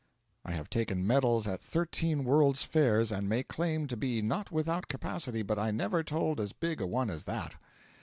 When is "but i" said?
5.43-5.69